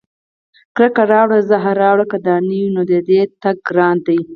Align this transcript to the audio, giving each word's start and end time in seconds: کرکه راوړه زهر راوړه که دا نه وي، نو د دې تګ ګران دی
کرکه 0.75 1.03
راوړه 1.13 1.37
زهر 1.49 1.75
راوړه 1.83 2.05
که 2.11 2.17
دا 2.27 2.35
نه 2.47 2.53
وي، 2.59 2.65
نو 2.75 2.81
د 2.91 2.93
دې 3.07 3.21
تګ 3.41 3.57
ګران 3.67 3.97
دی 4.07 4.19